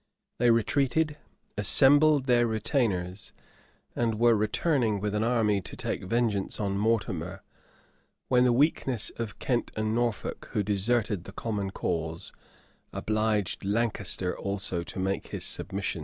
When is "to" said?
5.61-5.75, 14.81-14.97